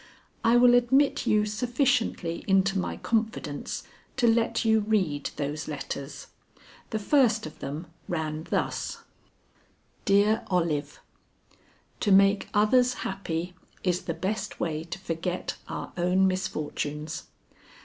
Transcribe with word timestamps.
I 0.43 0.55
will 0.57 0.73
admit 0.73 1.27
you 1.27 1.45
sufficiently 1.45 2.43
into 2.47 2.79
my 2.79 2.97
confidence 2.97 3.83
to 4.17 4.25
let 4.25 4.65
you 4.65 4.79
read 4.79 5.29
those 5.35 5.67
letters. 5.67 6.25
The 6.89 6.97
first 6.97 7.45
of 7.45 7.59
them 7.59 7.85
ran 8.07 8.47
thus: 8.49 8.97
"DEAR 10.05 10.43
OLIVE: 10.49 10.99
"To 11.99 12.11
make 12.11 12.49
others 12.51 12.95
happy 13.05 13.53
is 13.83 14.05
the 14.05 14.15
best 14.15 14.59
way 14.59 14.83
to 14.85 14.97
forget 14.97 15.57
our 15.67 15.93
own 15.95 16.25
misfortunes. 16.27 17.25